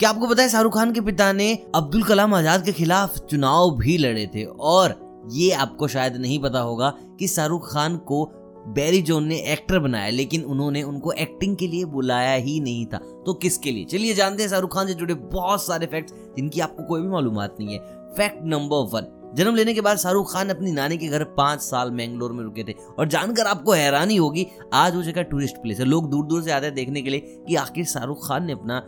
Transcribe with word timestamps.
क्या 0.00 0.10
आपको 0.10 0.26
पता 0.26 0.42
है 0.42 0.48
शाहरुख 0.48 0.74
खान 0.74 0.92
के 0.92 1.00
पिता 1.00 1.32
ने 1.32 1.46
अब्दुल 1.74 2.02
कलाम 2.02 2.34
आज़ाद 2.34 2.62
के 2.64 2.72
खिलाफ 2.72 3.18
चुनाव 3.20 3.70
भी 3.76 3.96
लड़े 3.98 4.26
थे? 4.34 4.44
और 4.44 4.94
ये 5.30 5.50
आपको 5.54 5.88
शायद 5.88 6.16
नहीं 6.16 6.38
पता 6.38 6.60
होगा 6.60 6.88
कि 7.18 7.26
शाहरुख 7.28 7.66
खान 7.72 7.96
को 8.08 8.24
बैरी 8.68 9.00
जोन 9.02 9.24
ने 9.24 9.38
एक्टर 9.52 9.78
बनाया, 9.78 10.10
लेकिन 10.10 10.44
उन्होंने 10.44 10.82
उनको 10.82 11.12
एक्टिंग 11.14 11.56
के 11.56 11.66
लिए 11.66 11.84
बुलाया 11.86 12.32
ही 12.34 12.58
नहीं 12.60 12.86
था। 12.86 12.98
तो 13.26 13.34
किसके 13.34 13.72
लिए? 13.72 13.84
चलिए 13.84 14.14
जानते 14.14 14.42
हैं 14.42 14.50
शाहरुख 14.50 14.74
खान 14.74 14.86
से 14.86 14.94
जुड़े 14.94 15.14
बहुत 15.14 15.62
सारे 15.62 15.86
फैक्ट्स 15.86 16.14
जिनकी 16.36 16.60
आपको 16.60 16.84
कोई 16.84 17.02
भी 17.02 17.08
मालूम 17.08 17.40
नहीं 17.40 17.72
है। 17.72 17.78
फैक्ट 18.16 18.44
नंबर 18.44 18.88
वन 18.92 19.34
जन्म 19.36 19.54
लेने 19.54 19.74
के 19.74 19.80
बाद 19.80 19.98
शाहरुख 19.98 20.32
खान 20.32 20.48
अपनी 20.48 20.72
नानी 20.72 20.96
के 20.98 21.08
घर 21.08 21.24
पाँच 21.36 21.60
साल 21.60 21.90
मैंगलोर 21.90 22.32
में 22.32 22.42
रुके 22.44 22.64
थे। 22.64 22.74
और 22.98 23.08
जानकर 23.08 23.46
आपको 23.46 23.72
हैरानी 23.72 24.16
होगी, 24.16 24.46
आज 24.72 24.96
वो 24.96 25.02
जगह 25.02 25.22
टूरिस्ट 25.24 25.56
प्लेस 25.56 25.78
है। 25.78 25.84
लोग 25.84 26.10
दूर 26.10 26.24
दूर 26.26 26.42
से 26.42 26.52
आते 26.52 26.66
हैं 26.66 26.74
देखने 26.74 27.02
के 27.02 27.10
लिए 27.10 27.44
कि 27.48 27.54
आखिर 27.56 27.84
शाहरुख 27.86 28.26
खान 28.28 28.46
ने 28.46 28.52
अपना 28.52 28.82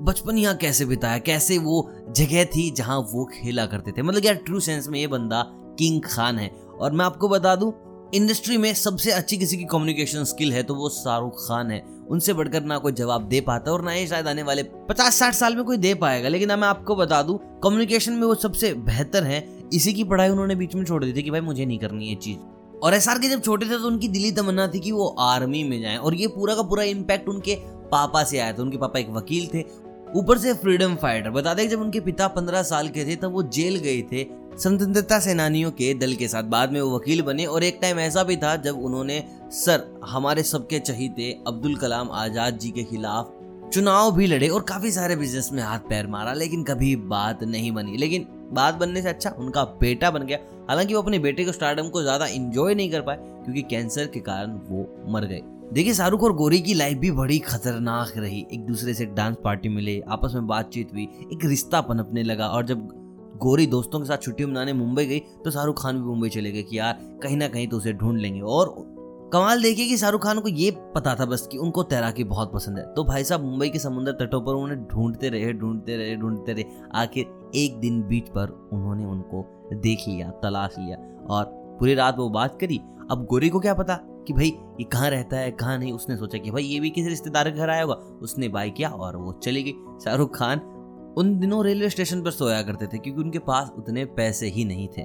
बचपन 0.00 0.38
यहाँ 0.38 0.56
कैसे 0.56 0.84
बिताया? 0.84 1.18
कैसे 1.18 1.58
वो 1.58 1.88
जगह 2.10 2.44
थी 2.44 2.70
जहाँ 2.70 2.98
वो 3.12 3.24
खेला 3.24 3.66
करते 3.66 3.92
थे? 3.92 4.02
मतलब 4.02 4.24
यार 4.24 4.34
ट्रू 4.34 4.60
सेंस 4.60 4.88
में 4.88 4.98
ये 5.00 5.06
बंदा 5.06 5.42
किंग 5.78 6.00
खान 6.02 6.38
है। 6.38 6.48
और 6.80 6.92
मैं 6.92 7.04
आपको 7.04 7.28
बता 7.28 7.54
दूँ 7.56 7.72
इंडस्ट्री 8.14 8.56
में 8.56 8.72
सबसे 8.74 9.10
अच्छी 9.10 9.36
किसी 9.36 9.56
की 9.56 9.64
कम्युनिकेशन 9.64 10.24
स्किल 10.24 10.52
है 10.52 10.62
तो 10.62 10.74
वो 10.74 10.88
शाहरुख 10.88 11.38
खान 11.38 11.70
है। 11.70 11.82
उनसे 12.10 12.32
बढ़कर 12.32 12.62
ना 12.62 12.78
कोई 12.78 12.92
जवाब 12.92 13.28
दे 13.28 13.40
पाता 13.40 13.72
और 13.72 13.82
ना 13.84 13.90
ही 13.90 14.06
शायद 14.06 14.28
आने 14.28 14.42
वाले 14.42 14.62
पचास 14.62 15.14
साठ 15.14 15.34
साल 15.34 15.56
में 15.56 15.64
कोई 15.64 15.76
दे 15.76 15.94
पाएगा। 15.94 16.28
लेकिन 16.28 16.48
मैं 16.48 16.68
आपको 16.68 16.96
बता 16.96 17.22
दूँ 17.22 17.38
कम्युनिकेशन 17.62 18.12
में 18.12 18.26
वो 18.26 18.34
सबसे 18.34 18.72
बेहतर 18.74 19.24
है। 19.24 19.46
इसी 19.72 19.92
की 19.92 20.04
पढ़ाई 20.04 20.28
उन्होंने 20.28 20.54
बीच 20.54 20.74
में 20.74 20.84
छोड़ 20.84 21.04
दी 21.04 21.12
थी 21.12 21.22
कि 21.22 21.30
भाई 21.30 21.40
मुझे 21.40 21.64
नहीं 21.64 21.78
करनी 21.78 22.08
ये 22.08 22.14
चीज़। 22.14 22.38
और 22.78 22.94
एस 22.94 23.08
आर 23.08 23.18
के 23.18 23.28
जब 23.28 23.42
छोटे 23.42 23.66
थे 23.66 23.78
तो 23.78 23.86
उनकी 23.86 24.08
दिली 24.08 24.30
तमन्ना 24.32 24.66
थी 24.66 24.80
कि 24.80 24.92
वो 24.92 25.06
आर्मी 25.20 25.62
में 25.64 25.80
जाएँ। 25.80 25.96
और 25.96 26.14
ये 26.14 26.26
पूरा 26.26 26.54
का 26.54 26.62
पूरा 26.62 26.82
इम्पैक्ट 26.82 27.28
उनके 27.28 27.54
पापा 27.92 28.24
से 28.24 28.38
आया 28.38 28.52
था, 28.52 28.62
उनके 28.62 28.78
पापा 28.78 28.98
एक 28.98 29.10
वकील 29.10 29.48
थे, 29.54 29.64
ऊपर 30.16 30.38
से 30.38 30.52
फ्रीडम 30.54 30.94
फाइटर। 30.94 31.30
बता 31.30 31.54
दें, 31.54 31.68
जब 31.68 31.80
उनके 31.80 32.00
पिता 32.00 32.28
पंद्रह 32.28 32.62
साल 32.62 32.88
के 32.88 33.04
थे, 33.04 33.16
तब 33.16 33.32
वो 33.32 33.42
जेल 33.42 33.76
गए 33.76 34.00
थे, 34.02 34.26
स्वतंत्रता 34.58 35.18
सेनानियों 35.18 35.70
के 35.70 35.92
दल 35.94 36.14
के 36.14 36.28
साथ। 36.28 36.42
बाद 36.42 36.72
में 36.72 36.80
वो 36.80 36.96
वकील 36.96 37.22
बने, 37.22 37.44
और 37.44 37.64
एक 37.64 37.78
टाइम 37.82 37.98
ऐसा 37.98 38.22
भी 38.22 38.36
था, 38.36 38.56
जब 38.56 38.82
उन्होंने, 38.82 39.22
सर, 39.52 40.00
हमारे 40.04 40.42
सबके 40.42 40.78
चहीते, 40.78 41.30
अब्दुल 41.46 41.76
कलाम 41.76 42.10
आज़ाद 42.12 42.58
जी 42.58 42.70
के 42.70 42.84
खिलाफ 42.84 43.32
चुनाव 43.72 44.10
भी 44.12 44.26
लड़े, 44.26 44.48
और 44.48 44.62
काफ़ी 44.62 44.90
सारे 44.90 45.16
बिज़नेस 45.16 45.50
में 45.52 45.62
हाथ 45.62 45.78
पैर 45.78 46.06
मारा, 46.06 46.32
लेकिन 46.32 46.64
कभी 46.64 46.94
बात 46.96 47.44
नहीं 47.44 47.72
बनी। 47.72 47.96
लेकिन 47.96 48.26
बात 48.52 48.74
बनने 48.74 49.02
से 49.02 49.08
अच्छा 49.08 49.30
उनका 49.30 49.64
बेटा 49.80 50.10
बन 50.10 50.22
गया। 50.22 50.38
हालाँकि 50.68 50.94
वो 50.94 51.02
अपने 51.02 51.18
बेटे 51.18 51.44
को 51.44 51.52
स्टार्टम 51.52 51.88
को 51.88 52.02
ज़्यादा 52.02 52.26
इंजॉय 52.26 52.74
नहीं 52.74 52.90
कर 52.90 53.00
पाए, 53.00 53.16
क्योंकि 53.16 53.62
कैंसर 53.62 54.06
के 54.06 54.20
कारण 54.20 54.52
वो 54.68 54.86
मर 55.08 55.24
गए। 55.24 55.40
देखिए, 55.72 55.92
शाहरुख 55.94 56.22
और 56.22 56.32
गोरी 56.32 56.60
की 56.60 56.74
लाइफ 56.74 56.98
भी 56.98 57.10
बड़ी 57.10 57.38
खतरनाक 57.38 58.16
रही। 58.16 58.46
एक 58.52 58.64
दूसरे 58.66 58.94
से 58.94 59.04
डांस 59.06 59.36
पार्टी 59.44 59.68
मिले, 59.68 59.98
आपस 60.08 60.32
में 60.34 60.46
बातचीत 60.46 60.92
हुई, 60.92 61.02
एक 61.32 61.44
रिश्ता 61.44 61.80
पनपने 61.80 62.22
लगा 62.22 62.46
और 62.46 62.66
जब 62.66 62.88
गोरी 63.42 63.66
दोस्तों 63.66 64.00
के 64.00 64.06
साथ 64.06 64.18
छुट्टी 64.18 64.46
मनाने 64.46 64.72
मुंबई 64.72 65.04
गई 65.06 65.18
तो 65.44 65.50
शाहरुख 65.50 65.82
खान 65.82 65.96
भी 65.96 66.04
मुंबई 66.04 66.28
चले 66.28 66.52
गए 66.52 66.62
कि 66.62 66.78
यार, 66.78 66.98
कहीं 67.22 67.36
ना 67.36 67.48
कहीं 67.48 67.68
तो 67.68 67.76
उसे 67.76 67.92
ढूंढ 67.92 68.18
लेंगे। 68.18 68.40
और 68.40 68.74
कमाल 69.32 69.62
देखिए 69.62 69.88
कि 69.88 69.96
शाहरुख 69.96 70.22
खान 70.22 70.40
को 70.40 70.48
ये 70.48 70.70
पता 70.94 71.14
था 71.14 71.26
बस 71.26 71.48
कि 71.52 71.58
उनको 71.58 71.82
तैराकी 71.84 72.24
बहुत 72.26 72.52
पसंद 72.52 72.78
है। 72.78 72.84
तो 72.94 73.04
भाई 73.04 73.24
साहब, 73.24 73.44
मुंबई 73.44 73.68
के 73.68 73.78
समुद्र 73.78 74.12
तटों 74.12 74.40
पर 74.40 74.54
उन्हें 74.54 74.82
ढूंढते 74.84 75.28
रहे 75.28 75.52
ढूंढते 75.52 75.96
रहे 75.96 76.16
ढूंढते 76.16 76.52
रहे। 76.52 76.64
आखिर 76.94 77.50
एक 77.54 77.80
दिन 77.80 78.02
बीच 78.02 78.28
पर 78.28 78.56
उन्होंने 78.72 79.04
उनको 79.04 79.44
देख 79.74 80.08
लिया, 80.08 80.30
तलाश 80.42 80.74
लिया 80.78 80.96
और 81.30 81.44
पूरी 81.80 81.94
रात 81.94 82.18
वो 82.18 82.28
बात 82.30 82.60
करी। 82.60 82.80
अब 83.10 83.26
गोरी 83.30 83.48
को 83.48 83.60
क्या 83.60 83.74
पता? 83.74 84.00
कि 84.26 84.32
भाई, 84.32 84.46
ये 84.48 84.84
कहाँ 84.84 85.10
रहता 85.10 85.36
है, 85.36 85.50
कहाँ 85.50 85.78
नहीं? 85.78 85.92
उसने 85.92 86.16
सोचा 86.16 86.38
कि 86.38 86.50
भाई, 86.50 86.62
ये 86.62 86.80
भी 86.80 86.90
किसी 86.90 87.08
रिश्तेदार 87.08 87.50
के 87.50 87.56
घर 87.56 87.70
आया 87.70 87.82
होगा। 87.82 87.94
उसने 87.94 88.48
बाय 88.48 88.70
किया 88.70 88.88
और 88.88 89.16
वो 89.16 89.32
चली 89.32 89.62
गई। 89.62 89.72
शाहरुख 90.04 90.36
खान 90.36 90.60
उन 91.18 91.38
दिनों 91.38 91.64
रेलवे 91.64 91.90
स्टेशन 91.90 92.22
पर 92.22 92.30
सोया 92.30 92.62
करते 92.62 92.86
थे 92.86 92.98
क्योंकि 92.98 93.22
उनके 93.22 93.38
पास 93.38 93.72
उतने 93.78 94.04
पैसे 94.04 94.46
ही 94.46 94.64
नहीं 94.64 94.88
थे। 94.88 95.02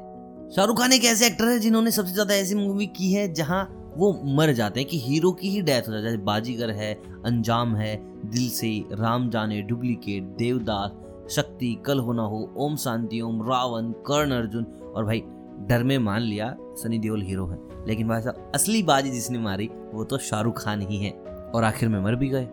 शाहरुख 0.56 0.78
खान 0.78 0.94
एक 0.94 1.06
ऐसे 1.06 1.28
एक्टर 1.28 1.48
है 1.48 1.60
जिन्होंने 1.60 1.92
सबसे 1.92 2.14
ज़्यादा 2.14 2.34
ऐसी 2.34 2.56
मूवी 2.56 2.86
की 2.88 3.12
है 3.12 3.34
जहाँ 3.34 3.64
वो 3.98 4.12
मर 4.38 4.52
जाते 4.54 4.80
हैं 4.80 4.90
कि 4.90 5.00
हीरो 5.00 5.32
की 5.32 5.50
ही 5.50 5.62
डेथ 5.62 5.88
हो 5.88 5.94
जाती 5.94 6.08
है 6.08 6.18
बाजीगर 6.18 6.72
है, 6.72 6.94
अंजाम 7.26 7.76
है, 7.76 7.96
दिल 8.26 8.50
से 8.50 8.70
राम 8.92 9.30
जाने, 9.30 9.62
डुप्लीकेट, 9.62 10.24
देवदास, 10.24 10.92
शक्ति, 11.32 11.74
कल 11.86 12.00
होना 12.00 12.24
हो, 12.24 12.54
ओम 12.58 12.76
शांति, 12.76 13.22
ओम 13.22 13.42
रावण, 13.42 13.92
कर्ण 14.08 14.32
अर्जुन 14.32 14.66
और 14.96 15.06
भाई 15.06 15.24
डर 15.60 15.84
में 15.84 15.98
मान 15.98 16.22
लिया, 16.22 16.58
सनी 16.62 17.00
देओल 17.00 17.22
हीरो 17.22 17.46
है। 17.46 17.88
लेकिन 17.88 18.08
भाई 18.08 18.22
साहब 18.22 18.52
असली 18.56 18.84
बाजी 18.84 19.10
जिसने 19.10 19.40
मारी, 19.40 19.70
वो 19.94 20.04
तो 20.04 20.18
शाहरुख 20.18 20.64
खान 20.64 20.82
ही 20.82 20.98
है। 20.98 21.12
और 21.56 21.64
आखिर 21.64 21.90
में 21.90 22.00
मर 22.00 22.16
भी 22.16 22.30
गए। 22.30 22.46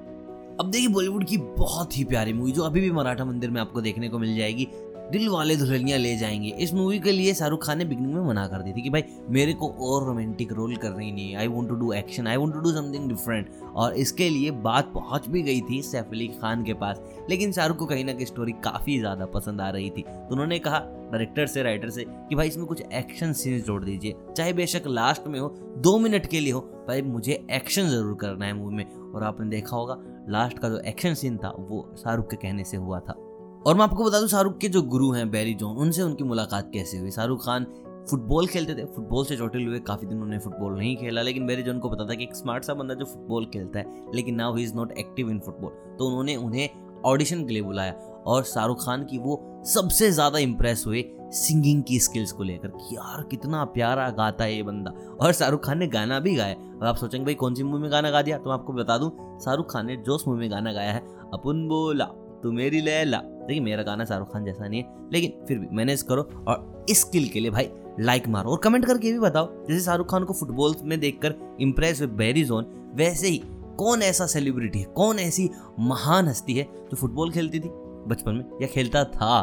अब 0.60 0.68
देखिए, 0.72 0.88
बॉलीवुड 0.88 1.24
की 1.24 1.36
बहुत 1.36 1.98
ही 1.98 2.04
प्यारी 2.04 2.32
मूवी, 2.32 2.52
जो 2.52 2.62
अभी 2.62 2.80
भी 2.80 2.90
मराठा 2.90 3.24
मंदिर 3.24 3.50
में 3.50 3.60
आपको 3.60 3.80
देखने 3.80 4.08
को 4.08 4.18
मिल 4.18 4.36
जाएगी 4.36 4.68
दिल 5.12 5.28
वाले 5.28 5.56
दुल्हनिया 5.56 5.96
ले 5.96 6.16
जाएँगे। 6.16 6.48
इस 6.58 6.72
मूवी 6.74 6.98
के 6.98 7.12
लिए 7.12 7.34
शाहरुख 7.34 7.66
खान 7.66 7.78
ने 7.78 7.84
बिगनिंग 7.84 8.14
में 8.14 8.22
मना 8.22 8.46
कर 8.46 8.62
दी 8.62 8.72
थी 8.72 8.82
कि 8.82 8.90
भाई, 8.90 9.04
मेरे 9.28 9.52
को 9.52 9.68
और 9.80 10.06
रोमांटिक 10.06 10.52
रोल 10.52 10.74
कर 10.76 10.90
रही 10.90 11.10
नहीं 11.12 11.34
I 11.36 11.46
want 11.46 11.68
to 11.68 11.74
do 11.74 11.92
action 11.92 12.26
I 12.26 12.36
want 12.36 12.54
to 12.54 12.60
do 12.60 12.72
something 12.72 13.08
different 13.08 13.50
और 13.74 13.94
इसके 13.94 14.28
लिए 14.30 14.50
बात 14.50 14.92
पहुँच 14.94 15.28
भी 15.28 15.42
गई 15.42 15.60
थी 15.60 15.82
सैफ 15.82 16.10
अली 16.12 16.28
खान 16.40 16.64
के 16.64 16.74
पास। 16.74 17.02
लेकिन 17.30 17.52
शाहरुख 17.52 17.76
को 17.76 17.86
कहीं 17.86 18.04
ना 18.04 18.12
कहीं 18.12 18.26
स्टोरी 18.26 18.52
काफ़ी 18.64 18.98
ज़्यादा 18.98 19.26
पसंद 19.26 19.60
आ 19.60 19.70
रही 19.70 19.90
थी। 19.90 20.02
तो 20.02 20.32
उन्होंने 20.32 20.58
कहा 20.58 20.78
डायरेक्टर 21.04 21.46
से 21.46 21.62
राइटर 21.62 21.90
से, 21.90 22.04
कि 22.04 22.34
भाई, 22.34 22.48
इसमें 22.48 22.66
कुछ 22.66 22.82
एक्शन 22.92 23.32
सीन्स 23.32 23.64
जोड़ 23.64 23.84
दीजिए। 23.84 24.14
चाहे 24.36 24.52
बेशक 24.52 24.86
लास्ट 24.86 25.26
में 25.26 25.38
हो, 25.40 25.48
दो 25.78 25.98
मिनट 25.98 26.26
के 26.26 26.40
लिए 26.40 26.52
हो 26.52 26.60
भाई 26.88 27.02
मुझे 27.02 27.46
एक्शन 27.50 27.88
ज़रूर 27.88 28.14
करना 28.14 28.46
है 28.46 28.52
मूवी 28.52 28.76
में। 28.76 29.12
और 29.12 29.22
आपने 29.22 29.48
देखा 29.48 29.76
होगा 29.76 29.98
लास्ट 30.28 30.58
का 30.58 30.68
जो 30.68 30.78
एक्शन 30.78 31.14
सीन 31.14 31.36
था, 31.36 31.54
वो 31.58 31.94
शाहरुख 31.98 32.30
के 32.30 32.36
कहने 32.36 32.64
से 32.64 32.76
हुआ 32.76 33.00
था। 33.00 33.23
और 33.66 33.74
मैं 33.74 33.82
आपको 33.82 34.04
बता 34.04 34.20
दूँ, 34.20 34.28
शाहरुख 34.28 34.58
के 34.58 34.68
जो 34.68 34.82
गुरु 34.82 35.12
हैं, 35.12 35.30
बैरी 35.30 35.54
जॉन, 35.54 35.76
उनसे 35.76 36.02
उनकी 36.02 36.24
मुलाकात 36.24 36.70
कैसे 36.72 36.98
हुई? 36.98 37.10
शाहरुख 37.10 37.44
खान 37.44 37.66
फुटबॉल 38.10 38.46
खेलते 38.46 38.74
थे। 38.74 38.84
फुटबॉल 38.84 39.24
से 39.24 39.36
चोटिल 39.36 39.66
हुए, 39.66 39.78
काफ़ी 39.78 40.06
दिन 40.06 40.16
उन्होंने 40.16 40.38
फुटबॉल 40.38 40.78
नहीं 40.78 40.96
खेला, 40.96 41.22
लेकिन 41.22 41.46
बैरी 41.46 41.62
जॉन 41.62 41.78
को 41.78 41.88
पता 41.88 42.04
था 42.04 42.14
कि 42.14 42.22
एक 42.22 42.36
स्मार्ट 42.36 42.64
सा 42.64 42.74
बंदा 42.74 42.94
जो 42.94 43.04
फुटबॉल 43.04 43.46
खेलता 43.46 43.78
है, 43.78 43.84
लेकिन 44.14 44.34
now 44.34 44.54
he 44.54 44.62
is 44.64 44.74
not 44.74 44.92
active 44.92 45.30
in 45.30 45.38
football 45.38 45.96
तो 45.98 46.06
उन्होंने 46.06 46.36
उन्हें 46.36 46.70
ऑडिशन 47.06 47.46
के 47.46 47.52
लिए 47.52 47.62
बुलाया 47.62 47.92
और 48.26 48.42
शाहरुख 48.42 48.86
खान 48.86 49.04
की 49.04 49.18
वो 49.18 49.62
सबसे 49.66 50.10
ज़्यादा 50.10 50.38
इंप्रेस 50.38 50.84
हुए 50.86 51.04
सिंगिंग 51.22 51.82
की 51.82 52.00
स्किल्स 52.00 52.32
को 52.32 52.42
लेकर 52.42 52.68
कि, 52.68 52.96
यार, 52.96 53.22
कितना 53.22 53.64
प्यारा 53.64 54.10
गाता 54.10 54.44
है 54.44 54.56
ये 54.56 54.62
बंदा। 54.62 55.16
और 55.20 55.32
शाहरुख 55.32 55.66
खान 55.66 55.78
ने 55.78 55.86
गाना 55.86 56.20
भी 56.20 56.34
गाया। 56.34 56.54
और 56.54 56.86
आप 56.86 56.96
सोचेंगे, 56.96 57.24
भाई, 57.24 57.34
कौन 57.34 57.54
सी 57.54 57.62
मूवी 57.62 57.82
में 57.82 57.92
गाना 57.92 58.10
गा 58.10 58.22
दिया? 58.22 58.38
तो 58.38 58.44
मैं 58.44 58.54
आपको 58.54 58.72
बता 58.72 58.98
दूँ, 58.98 59.40
शाहरुख 59.40 59.72
खान 59.72 59.86
ने 59.86 59.96
जोश 59.96 60.28
मूवी 60.28 60.40
में 60.40 60.50
गाना 60.50 60.72
गाया 60.72 60.92
है, 60.92 61.00
अपन 61.34 61.68
बोला। 61.68 62.23
तू 62.44 62.52
मेरी 62.52 62.80
लैला 62.80 63.18
देखिए, 63.18 63.60
मेरा 63.60 63.82
गाना 63.82 64.04
शाहरुख 64.04 64.32
खान 64.32 64.44
जैसा 64.44 64.66
नहीं 64.68 64.82
है, 64.82 65.08
लेकिन 65.12 65.44
फिर 65.46 65.58
भी 65.58 65.66
मैनेज 65.72 66.02
करो 66.02 66.22
और 66.48 66.86
इस 66.90 67.00
स्किल 67.00 67.28
के 67.28 67.40
लिए 67.40 67.50
भाई 67.50 67.68
लाइक 68.00 68.28
मारो 68.28 68.50
और 68.50 68.58
कमेंट 68.58 68.84
करके 68.86 69.12
भी 69.12 69.18
बताओ। 69.18 69.48
जैसे 69.66 69.80
शाहरुख 69.84 70.10
खान 70.10 70.24
को 70.24 70.32
फुटबॉल 70.32 70.74
में 70.82 70.98
देखकर 71.00 71.34
इंप्रेस 71.60 72.00
हुए 72.00 72.08
बेरी 72.16 72.44
जोन 72.44 72.66
वैसे 72.94 73.28
ही 73.28 73.42
कौन 73.78 74.02
ऐसा 74.02 74.26
सेलिब्रिटी 74.26 74.78
है, 74.78 74.84
कौन 74.86 75.18
ऐसी 75.18 75.48
महान 75.80 76.28
हस्ती 76.28 76.54
है 76.54 76.64
जो 76.64 76.96
फुटबॉल 76.96 77.30
खेलती 77.32 77.60
थी 77.60 77.68
बचपन 78.08 78.34
में 78.34 78.44
या 78.62 78.68
खेलता 78.68 79.04
था? 79.04 79.40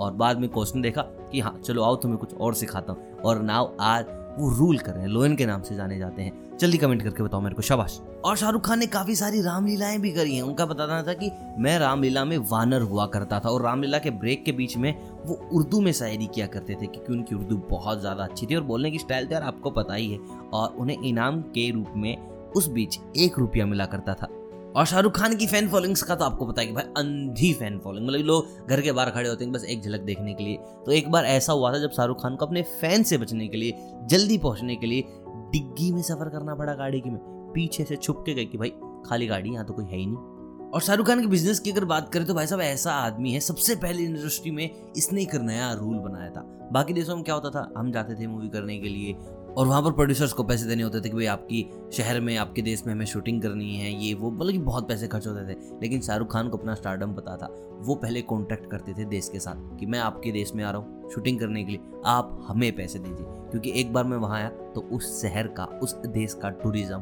और 0.00 0.12
बाद 0.12 0.38
में 0.38 0.48
क्वेश्चन 0.50 0.80
देखा 0.80 1.02
कि 1.02 1.40
हाँ 1.40 1.58
चलो 1.58 1.82
आओ, 1.82 1.96
तुम्हें 1.96 2.18
कुछ 2.20 2.34
और 2.34 2.54
सिखाता 2.54 2.92
हूँ। 2.92 3.16
और 3.20 3.42
नाव 3.42 3.76
आज 3.80 4.06
वो 4.38 4.48
रूल 4.50 4.78
कर 4.78 4.92
रहे 4.92 5.02
हैं, 5.02 5.08
लोयन 5.08 5.36
के 5.36 5.46
नाम 5.46 5.62
से 5.62 5.74
जाने 5.74 5.98
जाते 5.98 6.22
हैं। 6.22 6.32
जल्दी 6.60 6.78
कमेंट 6.78 7.02
करके 7.02 7.22
बताओ 7.22 7.40
मेरे 7.40 7.54
को, 7.54 7.62
शाबाश। 7.62 8.00
और 8.24 8.36
शाहरुख 8.36 8.66
खान 8.66 8.78
ने 8.78 8.86
काफ़ी 8.86 9.14
सारी 9.16 9.40
रामलीलाएँ 9.40 9.98
भी 9.98 10.10
करी 10.10 10.34
हैं। 10.36 10.42
उनका 10.42 10.66
बताना 10.66 11.02
था 11.02 11.12
कि 11.12 11.30
मैं 11.58 11.78
रामलीला 11.78 12.24
में 12.24 12.36
वानर 12.50 12.82
हुआ 12.82 13.06
करता 13.06 13.40
था 13.40 13.48
और 13.48 13.62
रामलीला 13.62 13.98
के 13.98 14.10
ब्रेक 14.10 14.44
के 14.44 14.52
बीच 14.52 14.76
में 14.76 14.94
वो 15.26 15.34
उर्दू 15.52 15.80
में 15.80 15.92
शायरी 15.92 16.26
किया 16.26 16.46
करते 16.46 16.74
थे, 16.74 16.86
क्योंकि 16.86 17.12
उनकी 17.12 17.34
उर्दू 17.34 17.56
बहुत 17.70 18.00
ज़्यादा 18.00 18.24
अच्छी 18.24 18.46
थी 18.46 18.54
और 18.54 18.62
बोलने 18.62 18.90
की 18.90 18.98
स्टाइल 18.98 19.26
थी 19.26 19.34
यार 19.34 19.42
आपको 19.42 19.70
पता 19.70 19.94
ही 19.94 20.10
है। 20.12 20.18
और 20.52 20.76
उन्हें 20.78 21.02
इनाम 21.02 21.40
के 21.50 21.70
रूप 21.70 21.92
में 21.96 22.16
उस 22.56 22.68
बीच 22.68 22.98
एक 23.16 23.38
रुपया 23.38 23.66
मिला 23.66 23.86
करता 23.86 24.14
था। 24.14 24.28
और 24.74 24.86
शाहरुख 24.86 25.16
खान 25.16 25.34
की 25.36 25.46
फ़ैन 25.46 25.68
फॉलोइंग्स 25.68 26.02
का 26.02 26.14
तो 26.14 26.24
आपको 26.24 26.46
पता 26.46 26.60
है 26.60 26.66
कि 26.66 26.72
भाई 26.72 26.84
अंधी 26.96 27.52
फ़ैन 27.52 27.78
फॉलोइंग 27.78 28.06
मतलब 28.08 28.20
लोग 28.20 28.68
घर 28.68 28.80
के 28.80 28.92
बाहर 28.92 29.10
खड़े 29.10 29.28
होते 29.28 29.44
हैं 29.44 29.52
बस 29.52 29.64
एक 29.64 29.82
झलक 29.82 30.00
देखने 30.00 30.32
के 30.34 30.44
लिए। 30.44 30.56
तो 30.86 30.92
एक 30.92 31.10
बार 31.10 31.24
ऐसा 31.24 31.52
हुआ 31.52 31.72
था 31.72 31.78
जब 31.78 31.90
शाहरुख 31.90 32.22
खान 32.22 32.36
को 32.36 32.46
अपने 32.46 32.62
फ़ैन 32.80 33.02
से 33.02 33.18
बचने 33.18 33.48
के 33.48 33.56
लिए, 33.56 33.74
जल्दी 34.04 34.38
पहुँचने 34.38 34.76
के 34.76 34.86
लिए 34.86 35.02
डिग्गी 35.52 35.92
में 35.92 36.02
सफ़र 36.02 36.28
करना 36.28 36.54
पड़ा 36.54 36.74
गाड़ी 36.74 37.00
की 37.00 37.10
में। 37.10 37.18
पीछे 37.54 37.84
से 37.84 37.96
छुप 37.96 38.22
के 38.26 38.34
गए 38.34 38.44
कि 38.44 38.58
भाई 38.58 38.72
खाली 39.06 39.26
गाड़ी, 39.26 39.50
यहाँ 39.50 39.64
तो 39.66 39.72
कोई 39.72 39.84
है 39.84 39.96
ही 39.96 40.06
नहीं। 40.06 40.70
और 40.70 40.80
शाहरुख 40.80 41.06
खान 41.06 41.20
के 41.20 41.26
बिज़नेस 41.26 41.60
की 41.60 41.70
अगर 41.70 41.84
बात 41.84 42.12
करें 42.12 42.26
तो 42.26 42.34
भाई 42.34 42.46
साहब 42.46 42.60
ऐसा 42.60 42.92
आदमी 42.94 43.32
है, 43.32 43.40
सबसे 43.40 43.76
पहले 43.76 44.02
इंडस्ट्री 44.02 44.50
में 44.50 44.92
इसने 44.96 45.22
एक 45.22 45.34
नया 45.34 45.72
रूल 45.72 45.98
बनाया 45.98 46.30
था। 46.30 46.68
बाकी 46.72 46.92
देशों 46.92 47.16
में 47.16 47.24
क्या 47.24 47.34
होता 47.34 47.50
था, 47.50 47.72
हम 47.78 47.92
जाते 47.92 48.14
थे 48.14 48.26
मूवी 48.26 48.48
करने 48.48 48.78
के 48.78 48.88
लिए 48.88 49.16
और 49.56 49.66
वहाँ 49.66 49.82
पर 49.82 49.92
प्रोड्यूसर्स 49.92 50.32
को 50.32 50.44
पैसे 50.44 50.66
देने 50.66 50.82
होते 50.82 51.00
थे 51.00 51.08
कि 51.08 51.16
भाई 51.16 51.26
आपकी 51.26 51.70
शहर 51.92 52.20
में, 52.20 52.36
आपके 52.36 52.62
देश 52.62 52.86
में 52.86 52.94
हमें 52.94 53.06
शूटिंग 53.06 53.42
करनी 53.42 53.76
है, 53.76 54.04
ये 54.04 54.14
वो 54.14 54.30
मतलब 54.30 54.52
कि 54.52 54.58
बहुत 54.58 54.88
पैसे 54.88 55.08
खर्च 55.08 55.26
होते 55.26 55.54
थे। 55.54 55.58
लेकिन 55.82 56.00
शाहरुख 56.00 56.32
खान 56.32 56.48
को 56.48 56.58
अपना 56.58 56.74
स्टार्टअप 56.74 57.08
पता 57.08 57.36
था। 57.36 57.78
वो 57.80 57.94
पहले 57.94 58.22
कॉन्टैक्ट 58.22 58.70
करते 58.70 58.92
थे 58.92 59.04
देश 59.04 59.28
के 59.28 59.38
साथ 59.38 59.78
कि 59.78 59.86
मैं 59.86 59.98
आपके 59.98 60.32
देश 60.32 60.54
में 60.54 60.64
आ 60.64 60.70
रहा 60.70 60.80
हूँ 60.80 61.10
शूटिंग 61.10 61.40
करने 61.40 61.64
के 61.64 61.72
लिए। 61.72 61.80
आप 62.06 62.44
हमें 62.48 62.76
पैसे 62.76 62.98
दीजिए। 62.98 63.26
क्योंकि 63.28 63.80
एक 63.80 63.92
बार 63.92 64.04
मैं 64.04 64.16
वहाँ 64.16 64.36
आया 64.36 64.48
तो 64.48 64.80
उस 64.80 65.22
शहर 65.22 65.46
का, 65.46 65.64
उस 65.64 65.94
देश 65.94 66.34
का 66.34 66.50
टूरिज़्म 66.50 66.98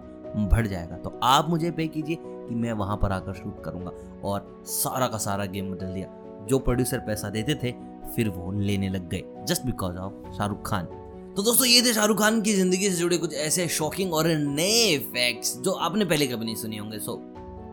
बढ़ 0.47 0.67
जाएगा। 0.67 0.97
तो 0.97 1.21
आप 1.23 1.51
मुझे 1.51 1.71
पे 1.71 1.87
कीजिए 1.87 2.19
कि 2.21 2.55
मैं 2.55 2.73
वहाँ 2.73 2.97
पर 2.97 3.13
आकर 3.13 3.33
शूट 3.33 3.65
करूँगा। 3.65 3.93
और 4.25 4.63
सारा 4.67 5.09
का 5.09 5.19
सारा 5.19 5.45
गेम 5.45 5.73
बदल 5.73 5.95
दिया। 5.95 6.09
जो 6.49 6.59
प्रोड्यूसर 6.59 6.99
पैसा 6.99 7.31
देते 7.31 7.55
थे, 7.55 7.75
फिर 8.17 8.29
वो 8.29 8.53
लेने 8.53 8.89
लग 8.89 9.09
गए। 9.09 9.23
Just 9.45 9.67
because 9.67 9.97
of 9.97 10.33
Shahrukh 10.33 10.69
Khan. 10.69 10.89
तो 11.37 11.43
दोस्तों 11.43 11.67
ये 11.67 11.83
थे 11.83 11.93
शाहरुख 11.95 12.19
खान 12.19 12.41
की 12.43 12.53
ज़िंदगी 12.55 12.89
से 12.91 12.97
जुड़े 12.97 13.17
कुछ 13.19 13.35
ऐसे 13.35 13.67
शॉकिंग 13.69 14.13
और 14.15 14.27
नए 14.29 14.97
फैक्ट्स 15.13 15.57
जो 15.59 15.73
आपने 15.85 16.05
पहले 16.05 16.27
कभी 16.27 16.45
नहीं 16.45 16.55
सुने 16.55 16.79
होंगे। 16.79 16.99
सो 16.99 17.13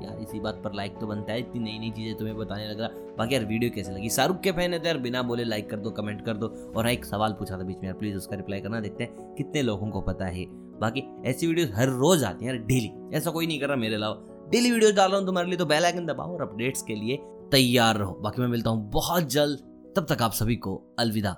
यार 0.04 0.20
इसी 0.22 0.40
बात 0.40 0.62
पर 0.64 0.76
लाइक 0.76 0.96
तो 1.00 1.08
बनता 1.08 1.34
है। 1.34 1.40
इतनी 1.40 1.60
नई 1.60 1.80
नई 1.80 1.90
चीज़ें 1.92 2.18
तुम्हें 2.18 2.38
बताने 2.38 2.68
लग 2.68 2.80
रहा। 2.80 3.16
बाकी 3.18 3.36
यार 3.36 3.46
वीडियो 3.46 3.72
कैसे 3.76 3.92
लगी? 3.92 4.10
शाहरुख 4.10 4.40
के 4.42 4.52
फ़ैन 4.52 4.74
है 4.74 4.80
तो 4.80 4.88
यार 4.88 4.98
बिना 4.98 5.22
बोले 5.22 5.44
लाइक 5.44 5.70
कर 5.70 5.78
दो 5.78 5.92
कमेंट 5.92 6.24
कर 6.26 6.38
दो। 6.38 6.48
और 6.76 6.86
हाँ, 6.86 6.94
एक 6.94 7.06
सवाल 7.06 7.34
पूछा 7.34 7.58
था 7.58 7.64
बीच 7.64 7.78
में 7.78 7.86
यार 7.86 7.98
प्लीज़ 7.98 8.16
उसका 8.18 8.36
रिप्लाई 8.36 8.62
करना। 8.62 8.80
देखते 8.80 9.04
हैं 9.04 9.34
कितने 9.38 9.62
लोगों 9.62 9.90
को 9.90 10.02
पता 10.02 10.26
है। 10.28 10.46
बाकी 10.80 11.04
ऐसी 11.30 11.48
वीडियो 11.48 11.68
हर 11.76 11.90
रोज 11.98 12.24
आती 12.24 12.46
है 12.46 12.52
यार 12.52 12.64
डेली 12.64 12.92
ऐसा 13.18 13.32
कोई 13.32 13.48
नहीं 13.48 13.60
कर 13.60 13.68
रहा 13.68 13.78
मेरे 13.78 13.96
अलावा। 13.96 14.48
डेली 14.52 14.72
वीडियो 14.72 14.92
डाल 14.92 15.10
रहा 15.10 15.20
हूँ 15.20 15.26
तुम्हारे 15.26 15.50
लिए 15.50 15.58
तो 15.58 15.66
बेल 15.66 15.86
आइकन 15.86 16.06
दबाओ 16.06 16.34
और 16.34 16.42
अपडेट्स 16.42 16.82
के 16.82 16.96
लिए 16.96 17.20
तैयार 17.52 17.98
रहो। 17.98 18.18
बाकी 18.22 18.42
मैं 18.42 18.48
मिलता 18.48 18.70
हूँ 18.70 18.90
बहुत 18.92 19.30
जल्द। 19.32 19.68
तब 19.98 20.06
तक 20.10 20.22
आप 20.22 20.34
सभी 20.34 20.56
को 20.56 20.82
अलविदा। 21.00 21.38